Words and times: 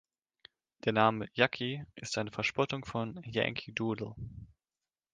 Der 0.83 0.93
Name 0.93 1.29
Yakky 1.35 1.85
ist 1.93 2.17
eine 2.17 2.31
Verspottung 2.31 2.85
von 2.85 3.21
„Yankee 3.23 3.71
Doodle“. 3.71 4.15